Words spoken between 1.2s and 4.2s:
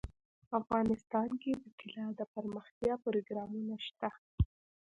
کې د طلا لپاره دپرمختیا پروګرامونه شته.